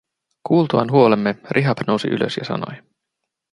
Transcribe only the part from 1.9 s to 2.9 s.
ylös ja sanoi: